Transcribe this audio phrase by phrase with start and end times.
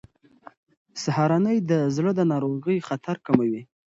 [1.01, 3.61] سهارنۍ د زړه د ناروغۍ خطر کموي.